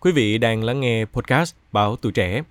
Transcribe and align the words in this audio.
Quý 0.00 0.12
vị 0.12 0.38
đang 0.38 0.64
lắng 0.64 0.80
nghe 0.80 1.04
podcast 1.04 1.54
Báo 1.72 1.96
Tuổi 1.96 2.12
Trẻ. 2.12 2.42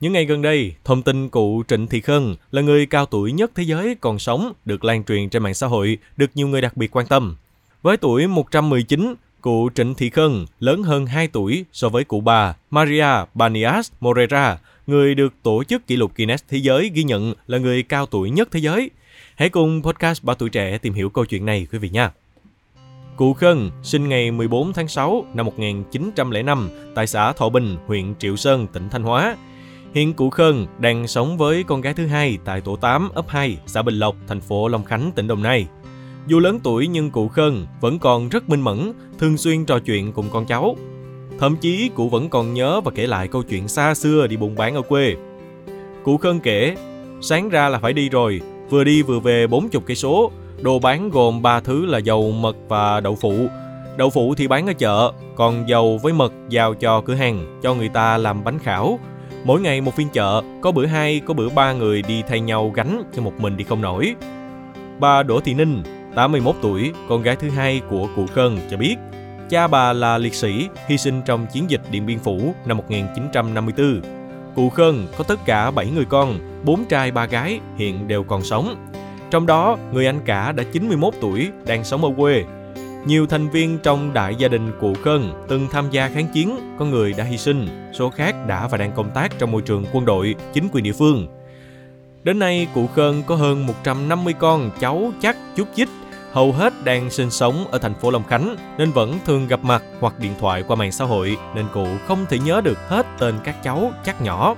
Những 0.00 0.12
ngày 0.12 0.24
gần 0.24 0.42
đây, 0.42 0.74
thông 0.84 1.02
tin 1.02 1.28
cụ 1.28 1.62
Trịnh 1.68 1.86
Thị 1.86 2.00
Khân 2.00 2.36
là 2.50 2.62
người 2.62 2.86
cao 2.86 3.06
tuổi 3.06 3.32
nhất 3.32 3.50
thế 3.54 3.62
giới 3.62 3.96
còn 4.00 4.18
sống 4.18 4.52
được 4.64 4.84
lan 4.84 5.04
truyền 5.04 5.28
trên 5.28 5.42
mạng 5.42 5.54
xã 5.54 5.66
hội, 5.66 5.98
được 6.16 6.30
nhiều 6.34 6.48
người 6.48 6.60
đặc 6.60 6.76
biệt 6.76 6.96
quan 6.96 7.06
tâm. 7.06 7.36
Với 7.82 7.96
tuổi 7.96 8.26
119, 8.26 9.14
cụ 9.40 9.70
Trịnh 9.74 9.94
Thị 9.94 10.10
Khân 10.10 10.46
lớn 10.60 10.82
hơn 10.82 11.06
2 11.06 11.28
tuổi 11.28 11.64
so 11.72 11.88
với 11.88 12.04
cụ 12.04 12.20
bà 12.20 12.56
Maria 12.70 13.24
Banias 13.34 13.92
Morera, 14.00 14.58
người 14.88 15.14
được 15.14 15.34
Tổ 15.42 15.64
chức 15.64 15.86
Kỷ 15.86 15.96
lục 15.96 16.12
Guinness 16.16 16.44
Thế 16.48 16.58
giới 16.58 16.90
ghi 16.94 17.02
nhận 17.04 17.34
là 17.46 17.58
người 17.58 17.82
cao 17.82 18.06
tuổi 18.06 18.30
nhất 18.30 18.48
thế 18.52 18.60
giới. 18.60 18.90
Hãy 19.34 19.48
cùng 19.48 19.82
podcast 19.82 20.24
Báo 20.24 20.36
Tuổi 20.36 20.50
Trẻ 20.50 20.78
tìm 20.78 20.94
hiểu 20.94 21.10
câu 21.10 21.24
chuyện 21.24 21.46
này 21.46 21.66
quý 21.72 21.78
vị 21.78 21.88
nha. 21.88 22.12
Cụ 23.16 23.32
Khân 23.32 23.70
sinh 23.82 24.08
ngày 24.08 24.30
14 24.30 24.72
tháng 24.72 24.88
6 24.88 25.24
năm 25.34 25.46
1905 25.46 26.70
tại 26.94 27.06
xã 27.06 27.32
Thọ 27.32 27.48
Bình, 27.48 27.76
huyện 27.86 28.14
Triệu 28.18 28.36
Sơn, 28.36 28.66
tỉnh 28.72 28.88
Thanh 28.90 29.02
Hóa. 29.02 29.36
Hiện 29.94 30.14
cụ 30.14 30.30
Khân 30.30 30.66
đang 30.78 31.06
sống 31.06 31.38
với 31.38 31.62
con 31.62 31.80
gái 31.80 31.94
thứ 31.94 32.06
hai 32.06 32.38
tại 32.44 32.60
tổ 32.60 32.76
8 32.76 33.08
ấp 33.14 33.28
2, 33.28 33.58
xã 33.66 33.82
Bình 33.82 33.94
Lộc, 33.94 34.16
thành 34.28 34.40
phố 34.40 34.68
Long 34.68 34.84
Khánh, 34.84 35.12
tỉnh 35.14 35.26
Đồng 35.26 35.42
Nai. 35.42 35.66
Dù 36.26 36.40
lớn 36.40 36.60
tuổi 36.62 36.86
nhưng 36.86 37.10
cụ 37.10 37.28
Khân 37.28 37.66
vẫn 37.80 37.98
còn 37.98 38.28
rất 38.28 38.48
minh 38.48 38.60
mẫn, 38.60 38.92
thường 39.18 39.36
xuyên 39.36 39.64
trò 39.64 39.78
chuyện 39.78 40.12
cùng 40.12 40.26
con 40.32 40.46
cháu. 40.46 40.76
Thậm 41.38 41.56
chí 41.56 41.90
cụ 41.94 42.08
vẫn 42.08 42.28
còn 42.28 42.54
nhớ 42.54 42.80
và 42.80 42.90
kể 42.94 43.06
lại 43.06 43.28
câu 43.28 43.42
chuyện 43.42 43.68
xa 43.68 43.94
xưa 43.94 44.26
đi 44.26 44.36
buôn 44.36 44.54
bán 44.54 44.74
ở 44.74 44.82
quê. 44.82 45.16
Cụ 46.04 46.16
Khân 46.16 46.40
kể, 46.40 46.76
sáng 47.20 47.48
ra 47.48 47.68
là 47.68 47.78
phải 47.78 47.92
đi 47.92 48.08
rồi, 48.08 48.40
vừa 48.70 48.84
đi 48.84 49.02
vừa 49.02 49.20
về 49.20 49.46
40 49.46 49.82
cây 49.86 49.96
số. 49.96 50.30
Đồ 50.62 50.78
bán 50.78 51.10
gồm 51.10 51.42
ba 51.42 51.60
thứ 51.60 51.86
là 51.86 51.98
dầu, 51.98 52.32
mật 52.32 52.56
và 52.68 53.00
đậu 53.00 53.14
phụ. 53.14 53.34
Đậu 53.96 54.10
phụ 54.10 54.34
thì 54.34 54.48
bán 54.48 54.66
ở 54.66 54.72
chợ, 54.72 55.12
còn 55.36 55.68
dầu 55.68 55.98
với 56.02 56.12
mật 56.12 56.32
giao 56.48 56.74
cho 56.74 57.00
cửa 57.00 57.14
hàng, 57.14 57.60
cho 57.62 57.74
người 57.74 57.88
ta 57.88 58.18
làm 58.18 58.44
bánh 58.44 58.58
khảo. 58.58 58.98
Mỗi 59.44 59.60
ngày 59.60 59.80
một 59.80 59.96
phiên 59.96 60.08
chợ, 60.12 60.42
có 60.62 60.72
bữa 60.72 60.86
hai, 60.86 61.20
có 61.26 61.34
bữa 61.34 61.48
ba 61.48 61.72
người 61.72 62.02
đi 62.02 62.22
thay 62.28 62.40
nhau 62.40 62.72
gánh 62.74 63.02
cho 63.16 63.22
một 63.22 63.32
mình 63.38 63.56
đi 63.56 63.64
không 63.64 63.80
nổi. 63.80 64.14
Bà 65.00 65.22
Đỗ 65.22 65.40
Thị 65.40 65.54
Ninh, 65.54 65.82
81 66.14 66.54
tuổi, 66.62 66.92
con 67.08 67.22
gái 67.22 67.36
thứ 67.36 67.50
hai 67.50 67.80
của 67.90 68.08
cụ 68.16 68.26
Khân 68.34 68.58
cho 68.70 68.76
biết, 68.76 68.96
cha 69.50 69.66
bà 69.66 69.92
là 69.92 70.18
liệt 70.18 70.34
sĩ, 70.34 70.68
hy 70.86 70.98
sinh 70.98 71.22
trong 71.24 71.46
chiến 71.46 71.70
dịch 71.70 71.80
Điện 71.90 72.06
Biên 72.06 72.18
Phủ 72.18 72.54
năm 72.66 72.76
1954. 72.76 74.00
Cụ 74.54 74.70
Khơn 74.70 75.06
có 75.18 75.24
tất 75.24 75.44
cả 75.44 75.70
7 75.70 75.90
người 75.90 76.04
con, 76.04 76.38
4 76.64 76.84
trai 76.84 77.10
3 77.10 77.26
gái 77.26 77.60
hiện 77.76 78.08
đều 78.08 78.24
còn 78.24 78.44
sống. 78.44 78.90
Trong 79.30 79.46
đó, 79.46 79.76
người 79.92 80.06
anh 80.06 80.20
cả 80.24 80.52
đã 80.52 80.64
91 80.72 81.14
tuổi, 81.20 81.48
đang 81.66 81.84
sống 81.84 82.04
ở 82.04 82.10
quê. 82.16 82.44
Nhiều 83.06 83.26
thành 83.26 83.48
viên 83.48 83.78
trong 83.78 84.14
đại 84.14 84.34
gia 84.34 84.48
đình 84.48 84.72
cụ 84.80 84.94
Khơn 85.04 85.46
từng 85.48 85.68
tham 85.72 85.90
gia 85.90 86.08
kháng 86.08 86.26
chiến, 86.34 86.76
có 86.78 86.84
người 86.84 87.12
đã 87.12 87.24
hy 87.24 87.38
sinh, 87.38 87.90
số 87.98 88.10
khác 88.10 88.34
đã 88.46 88.68
và 88.68 88.78
đang 88.78 88.92
công 88.92 89.10
tác 89.14 89.38
trong 89.38 89.52
môi 89.52 89.62
trường 89.62 89.84
quân 89.92 90.04
đội, 90.04 90.34
chính 90.52 90.68
quyền 90.72 90.84
địa 90.84 90.92
phương. 90.92 91.26
Đến 92.22 92.38
nay, 92.38 92.68
cụ 92.74 92.86
Khơn 92.86 93.22
có 93.26 93.34
hơn 93.34 93.66
150 93.66 94.34
con 94.38 94.70
cháu 94.80 95.12
chắc 95.22 95.36
chút 95.56 95.68
chích, 95.74 95.88
hầu 96.32 96.52
hết 96.52 96.72
đang 96.84 97.10
sinh 97.10 97.30
sống 97.30 97.66
ở 97.70 97.78
thành 97.78 97.94
phố 97.94 98.10
Long 98.10 98.24
Khánh 98.24 98.56
nên 98.78 98.90
vẫn 98.90 99.18
thường 99.26 99.48
gặp 99.48 99.60
mặt 99.62 99.82
hoặc 100.00 100.18
điện 100.18 100.32
thoại 100.40 100.64
qua 100.66 100.76
mạng 100.76 100.92
xã 100.92 101.04
hội 101.04 101.36
nên 101.54 101.66
cụ 101.74 101.86
không 102.06 102.26
thể 102.28 102.38
nhớ 102.38 102.60
được 102.64 102.78
hết 102.88 103.06
tên 103.18 103.34
các 103.44 103.62
cháu 103.62 103.92
chắc 104.04 104.22
nhỏ. 104.22 104.54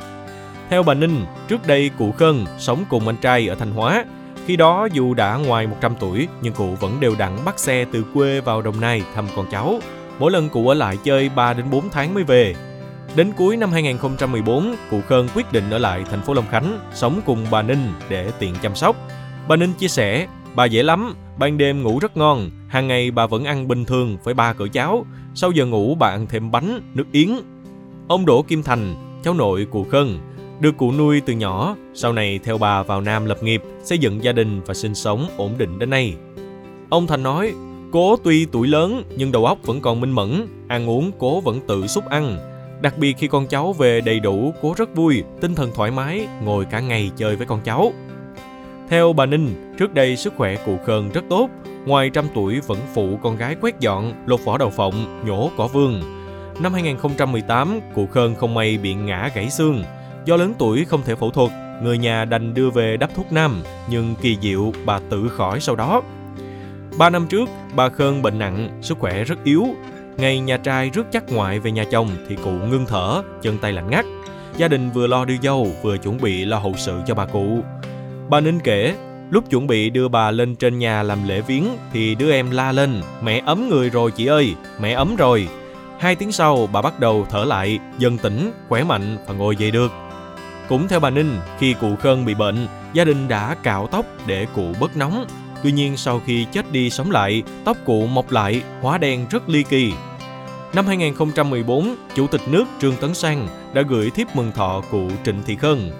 Theo 0.70 0.82
bà 0.82 0.94
Ninh, 0.94 1.24
trước 1.48 1.66
đây 1.66 1.90
cụ 1.98 2.12
Khân 2.12 2.46
sống 2.58 2.84
cùng 2.88 3.06
anh 3.06 3.16
trai 3.16 3.48
ở 3.48 3.54
Thanh 3.54 3.72
Hóa. 3.72 4.04
Khi 4.46 4.56
đó 4.56 4.88
dù 4.92 5.14
đã 5.14 5.36
ngoài 5.36 5.66
100 5.66 5.94
tuổi 6.00 6.28
nhưng 6.42 6.54
cụ 6.54 6.76
vẫn 6.80 7.00
đều 7.00 7.14
đặn 7.18 7.44
bắt 7.44 7.58
xe 7.58 7.84
từ 7.92 8.04
quê 8.14 8.40
vào 8.40 8.62
Đồng 8.62 8.80
Nai 8.80 9.02
thăm 9.14 9.26
con 9.36 9.46
cháu. 9.50 9.78
Mỗi 10.18 10.30
lần 10.30 10.48
cụ 10.48 10.68
ở 10.68 10.74
lại 10.74 10.98
chơi 11.04 11.28
3 11.28 11.52
đến 11.52 11.70
4 11.70 11.90
tháng 11.90 12.14
mới 12.14 12.24
về. 12.24 12.54
Đến 13.14 13.32
cuối 13.36 13.56
năm 13.56 13.72
2014, 13.72 14.74
cụ 14.90 15.00
Khân 15.08 15.28
quyết 15.34 15.52
định 15.52 15.70
ở 15.70 15.78
lại 15.78 16.04
thành 16.10 16.22
phố 16.22 16.34
Long 16.34 16.48
Khánh, 16.50 16.78
sống 16.94 17.20
cùng 17.26 17.46
bà 17.50 17.62
Ninh 17.62 17.92
để 18.08 18.30
tiện 18.38 18.54
chăm 18.62 18.74
sóc. 18.74 18.96
Bà 19.48 19.56
Ninh 19.56 19.72
chia 19.72 19.88
sẻ, 19.88 20.26
bà 20.54 20.64
dễ 20.64 20.82
lắm, 20.82 21.14
ban 21.40 21.58
đêm 21.58 21.82
ngủ 21.82 21.98
rất 21.98 22.16
ngon, 22.16 22.50
hàng 22.68 22.88
ngày 22.88 23.10
bà 23.10 23.26
vẫn 23.26 23.44
ăn 23.44 23.68
bình 23.68 23.84
thường 23.84 24.16
với 24.24 24.34
ba 24.34 24.52
cỡ 24.52 24.66
cháo, 24.72 25.06
sau 25.34 25.50
giờ 25.50 25.66
ngủ 25.66 25.94
bà 25.94 26.08
ăn 26.08 26.26
thêm 26.26 26.50
bánh, 26.50 26.80
nước 26.94 27.04
yến. 27.12 27.28
Ông 28.08 28.26
Đỗ 28.26 28.42
Kim 28.42 28.62
Thành, 28.62 28.94
cháu 29.22 29.34
nội 29.34 29.66
cụ 29.70 29.84
Khân, 29.84 30.18
được 30.60 30.76
cụ 30.76 30.92
nuôi 30.92 31.20
từ 31.20 31.32
nhỏ, 31.32 31.76
sau 31.94 32.12
này 32.12 32.40
theo 32.44 32.58
bà 32.58 32.82
vào 32.82 33.00
Nam 33.00 33.26
lập 33.26 33.42
nghiệp, 33.42 33.62
xây 33.82 33.98
dựng 33.98 34.24
gia 34.24 34.32
đình 34.32 34.60
và 34.66 34.74
sinh 34.74 34.94
sống 34.94 35.26
ổn 35.36 35.54
định 35.58 35.78
đến 35.78 35.90
nay. 35.90 36.14
Ông 36.90 37.06
Thành 37.06 37.22
nói, 37.22 37.52
cố 37.92 38.16
tuy 38.16 38.46
tuổi 38.52 38.68
lớn 38.68 39.02
nhưng 39.16 39.32
đầu 39.32 39.46
óc 39.46 39.58
vẫn 39.62 39.80
còn 39.80 40.00
minh 40.00 40.12
mẫn, 40.12 40.46
ăn 40.68 40.90
uống 40.90 41.10
cố 41.18 41.40
vẫn 41.40 41.60
tự 41.66 41.86
xúc 41.86 42.04
ăn, 42.08 42.50
Đặc 42.82 42.98
biệt 42.98 43.16
khi 43.18 43.28
con 43.28 43.46
cháu 43.46 43.72
về 43.72 44.00
đầy 44.00 44.20
đủ, 44.20 44.54
cố 44.62 44.74
rất 44.76 44.96
vui, 44.96 45.22
tinh 45.40 45.54
thần 45.54 45.70
thoải 45.74 45.90
mái, 45.90 46.26
ngồi 46.42 46.64
cả 46.64 46.80
ngày 46.80 47.10
chơi 47.16 47.36
với 47.36 47.46
con 47.46 47.60
cháu. 47.64 47.92
Theo 48.90 49.12
bà 49.12 49.26
Ninh, 49.26 49.74
trước 49.78 49.94
đây 49.94 50.16
sức 50.16 50.32
khỏe 50.36 50.56
cụ 50.66 50.78
Khơn 50.86 51.10
rất 51.12 51.24
tốt, 51.28 51.48
ngoài 51.86 52.10
trăm 52.10 52.24
tuổi 52.34 52.60
vẫn 52.60 52.78
phụ 52.94 53.18
con 53.22 53.36
gái 53.36 53.56
quét 53.60 53.80
dọn, 53.80 54.12
lột 54.26 54.44
vỏ 54.44 54.58
đầu 54.58 54.70
phộng, 54.70 55.22
nhổ 55.26 55.50
cỏ 55.56 55.66
vương. 55.66 56.02
Năm 56.60 56.72
2018, 56.72 57.80
cụ 57.94 58.06
Khơn 58.06 58.34
không 58.34 58.54
may 58.54 58.78
bị 58.78 58.94
ngã 58.94 59.30
gãy 59.34 59.50
xương. 59.50 59.84
Do 60.24 60.36
lớn 60.36 60.54
tuổi 60.58 60.84
không 60.84 61.02
thể 61.04 61.14
phẫu 61.14 61.30
thuật, 61.30 61.50
người 61.82 61.98
nhà 61.98 62.24
đành 62.24 62.54
đưa 62.54 62.70
về 62.70 62.96
đắp 62.96 63.14
thuốc 63.14 63.32
nam, 63.32 63.62
nhưng 63.90 64.14
kỳ 64.22 64.38
diệu 64.40 64.72
bà 64.84 64.98
tự 65.10 65.28
khỏi 65.28 65.60
sau 65.60 65.76
đó. 65.76 66.02
Ba 66.98 67.10
năm 67.10 67.26
trước, 67.26 67.48
bà 67.74 67.88
Khơn 67.88 68.22
bệnh 68.22 68.38
nặng, 68.38 68.78
sức 68.82 68.98
khỏe 68.98 69.24
rất 69.24 69.44
yếu, 69.44 69.66
Ngày 70.16 70.40
nhà 70.40 70.56
trai 70.56 70.90
rước 70.90 71.06
chắc 71.12 71.32
ngoại 71.32 71.58
về 71.58 71.70
nhà 71.70 71.84
chồng 71.90 72.08
thì 72.28 72.36
cụ 72.44 72.50
ngưng 72.50 72.86
thở, 72.86 73.22
chân 73.42 73.58
tay 73.58 73.72
lạnh 73.72 73.90
ngắt. 73.90 74.04
Gia 74.56 74.68
đình 74.68 74.90
vừa 74.90 75.06
lo 75.06 75.24
đưa 75.24 75.36
dâu 75.42 75.68
vừa 75.82 75.96
chuẩn 75.98 76.18
bị 76.20 76.44
lo 76.44 76.58
hậu 76.58 76.74
sự 76.76 77.00
cho 77.06 77.14
bà 77.14 77.26
cụ. 77.26 77.62
Bà 78.30 78.40
Ninh 78.40 78.60
kể, 78.60 78.96
lúc 79.30 79.50
chuẩn 79.50 79.66
bị 79.66 79.90
đưa 79.90 80.08
bà 80.08 80.30
lên 80.30 80.56
trên 80.56 80.78
nhà 80.78 81.02
làm 81.02 81.28
lễ 81.28 81.40
viếng 81.40 81.64
thì 81.92 82.14
đứa 82.14 82.32
em 82.32 82.50
la 82.50 82.72
lên, 82.72 83.02
mẹ 83.22 83.42
ấm 83.46 83.68
người 83.68 83.90
rồi 83.90 84.10
chị 84.10 84.26
ơi, 84.26 84.54
mẹ 84.80 84.92
ấm 84.92 85.16
rồi. 85.16 85.48
Hai 85.98 86.14
tiếng 86.14 86.32
sau 86.32 86.68
bà 86.72 86.82
bắt 86.82 87.00
đầu 87.00 87.26
thở 87.30 87.44
lại, 87.44 87.78
dần 87.98 88.18
tỉnh, 88.18 88.52
khỏe 88.68 88.84
mạnh 88.84 89.16
và 89.26 89.34
ngồi 89.34 89.56
dậy 89.56 89.70
được. 89.70 89.92
Cũng 90.68 90.88
theo 90.88 91.00
bà 91.00 91.10
Ninh, 91.10 91.38
khi 91.58 91.74
cụ 91.80 91.96
Khơn 91.96 92.24
bị 92.24 92.34
bệnh, 92.34 92.66
gia 92.92 93.04
đình 93.04 93.28
đã 93.28 93.56
cạo 93.62 93.86
tóc 93.86 94.06
để 94.26 94.46
cụ 94.54 94.74
bớt 94.80 94.96
nóng. 94.96 95.26
Tuy 95.62 95.72
nhiên 95.72 95.96
sau 95.96 96.20
khi 96.26 96.46
chết 96.52 96.72
đi 96.72 96.90
sống 96.90 97.10
lại, 97.10 97.42
tóc 97.64 97.76
cụ 97.84 98.06
mọc 98.06 98.30
lại, 98.30 98.62
hóa 98.80 98.98
đen 98.98 99.26
rất 99.30 99.48
ly 99.48 99.62
kỳ, 99.62 99.92
Năm 100.74 100.86
2014, 100.86 101.96
Chủ 102.14 102.26
tịch 102.26 102.40
nước 102.48 102.64
Trương 102.80 102.96
Tấn 102.96 103.14
Sang 103.14 103.48
đã 103.74 103.82
gửi 103.82 104.10
thiếp 104.10 104.36
mừng 104.36 104.52
thọ 104.52 104.82
cụ 104.90 105.08
Trịnh 105.24 105.42
Thị 105.46 105.56
Khơn. 105.56 105.90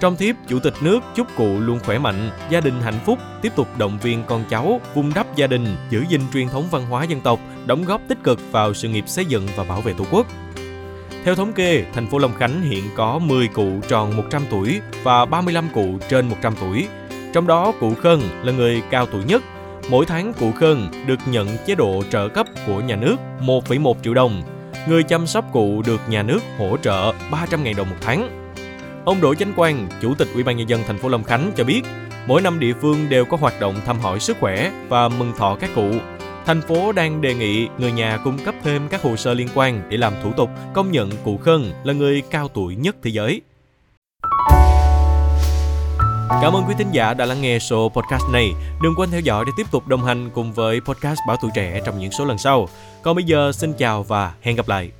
Trong 0.00 0.16
thiếp, 0.16 0.36
Chủ 0.48 0.58
tịch 0.58 0.74
nước 0.80 1.00
chúc 1.14 1.26
cụ 1.36 1.60
luôn 1.60 1.78
khỏe 1.84 1.98
mạnh, 1.98 2.30
gia 2.50 2.60
đình 2.60 2.80
hạnh 2.80 2.98
phúc, 3.04 3.18
tiếp 3.42 3.52
tục 3.56 3.68
động 3.78 3.98
viên 4.02 4.22
con 4.26 4.44
cháu, 4.50 4.80
vun 4.94 5.12
đắp 5.14 5.36
gia 5.36 5.46
đình, 5.46 5.76
giữ 5.90 6.04
gìn 6.08 6.20
truyền 6.32 6.48
thống 6.48 6.64
văn 6.70 6.86
hóa 6.86 7.04
dân 7.04 7.20
tộc, 7.20 7.40
đóng 7.66 7.84
góp 7.84 8.00
tích 8.08 8.18
cực 8.24 8.52
vào 8.52 8.74
sự 8.74 8.88
nghiệp 8.88 9.04
xây 9.08 9.24
dựng 9.24 9.48
và 9.56 9.64
bảo 9.64 9.80
vệ 9.80 9.92
Tổ 9.98 10.04
quốc. 10.10 10.26
Theo 11.24 11.34
thống 11.34 11.52
kê, 11.52 11.84
thành 11.94 12.10
phố 12.10 12.18
Long 12.18 12.34
Khánh 12.34 12.62
hiện 12.62 12.84
có 12.96 13.18
10 13.18 13.48
cụ 13.48 13.68
tròn 13.88 14.16
100 14.16 14.42
tuổi 14.50 14.80
và 15.02 15.24
35 15.24 15.68
cụ 15.74 15.98
trên 16.08 16.28
100 16.28 16.54
tuổi. 16.60 16.86
Trong 17.32 17.46
đó, 17.46 17.72
cụ 17.80 17.94
Khân 18.02 18.22
là 18.42 18.52
người 18.52 18.82
cao 18.90 19.06
tuổi 19.06 19.24
nhất 19.24 19.42
Mỗi 19.90 20.06
tháng 20.06 20.32
cụ 20.32 20.52
Khân 20.52 20.88
được 21.06 21.18
nhận 21.26 21.48
chế 21.66 21.74
độ 21.74 22.02
trợ 22.10 22.28
cấp 22.28 22.46
của 22.66 22.80
nhà 22.80 22.96
nước 22.96 23.16
1,1 23.40 23.94
triệu 24.02 24.14
đồng. 24.14 24.42
Người 24.88 25.02
chăm 25.02 25.26
sóc 25.26 25.44
cụ 25.52 25.82
được 25.86 26.00
nhà 26.08 26.22
nước 26.22 26.40
hỗ 26.58 26.76
trợ 26.76 27.12
300.000 27.30 27.76
đồng 27.76 27.90
một 27.90 27.96
tháng. 28.00 28.45
Ông 29.06 29.20
Đỗ 29.20 29.34
Chánh 29.34 29.52
Quang, 29.52 29.88
Chủ 30.02 30.14
tịch 30.14 30.28
Ủy 30.34 30.42
ban 30.42 30.56
nhân 30.56 30.68
dân 30.68 30.82
thành 30.86 30.98
phố 30.98 31.08
Long 31.08 31.24
Khánh 31.24 31.52
cho 31.56 31.64
biết, 31.64 31.82
mỗi 32.26 32.42
năm 32.42 32.60
địa 32.60 32.72
phương 32.80 33.08
đều 33.08 33.24
có 33.24 33.36
hoạt 33.36 33.60
động 33.60 33.74
thăm 33.86 34.00
hỏi 34.00 34.20
sức 34.20 34.36
khỏe 34.40 34.70
và 34.88 35.08
mừng 35.08 35.32
thọ 35.38 35.56
các 35.60 35.70
cụ. 35.74 35.90
Thành 36.46 36.62
phố 36.62 36.92
đang 36.92 37.20
đề 37.20 37.34
nghị 37.34 37.68
người 37.78 37.92
nhà 37.92 38.18
cung 38.24 38.38
cấp 38.44 38.54
thêm 38.62 38.88
các 38.88 39.02
hồ 39.02 39.16
sơ 39.16 39.34
liên 39.34 39.48
quan 39.54 39.82
để 39.88 39.96
làm 39.96 40.12
thủ 40.22 40.32
tục 40.32 40.50
công 40.74 40.92
nhận 40.92 41.10
cụ 41.24 41.36
Khân 41.36 41.72
là 41.84 41.92
người 41.92 42.22
cao 42.30 42.48
tuổi 42.48 42.76
nhất 42.76 42.96
thế 43.02 43.10
giới. 43.10 43.40
Cảm 46.42 46.52
ơn 46.52 46.64
quý 46.68 46.74
thính 46.78 46.90
giả 46.92 47.14
đã 47.14 47.26
lắng 47.26 47.42
nghe 47.42 47.58
số 47.58 47.88
podcast 47.88 48.24
này. 48.32 48.52
Đừng 48.82 48.94
quên 48.96 49.10
theo 49.10 49.20
dõi 49.20 49.44
để 49.46 49.52
tiếp 49.56 49.66
tục 49.70 49.88
đồng 49.88 50.04
hành 50.04 50.30
cùng 50.34 50.52
với 50.52 50.80
podcast 50.80 51.18
Bảo 51.28 51.36
Tuổi 51.42 51.50
Trẻ 51.54 51.80
trong 51.86 51.98
những 51.98 52.10
số 52.10 52.24
lần 52.24 52.38
sau. 52.38 52.68
Còn 53.02 53.16
bây 53.16 53.24
giờ 53.24 53.52
xin 53.52 53.72
chào 53.72 54.02
và 54.02 54.32
hẹn 54.42 54.56
gặp 54.56 54.68
lại. 54.68 54.90